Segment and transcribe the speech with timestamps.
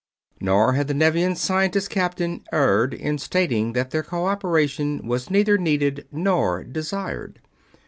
[0.39, 6.07] Nor had the Nevian scientist captain erred in stating that their cooperation was neither needed
[6.11, 7.39] nor desired.